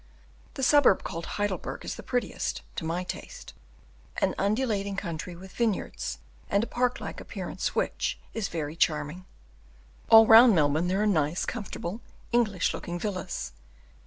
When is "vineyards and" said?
5.51-6.63